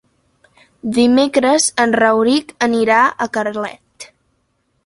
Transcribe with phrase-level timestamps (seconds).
[0.95, 4.09] Dimecres en Rauric anirà a Carlet.